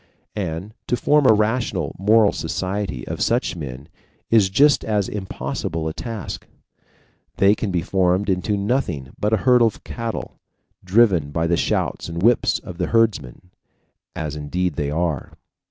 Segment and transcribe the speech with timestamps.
[0.35, 3.87] And to form a rational moral society of such men
[4.31, 6.47] is just as impossible a task.
[7.37, 10.39] They can be formed into nothing but a herd of cattle,
[10.83, 13.51] driven by the shouts and whips of the herdsmen.
[14.15, 15.33] As indeed they are.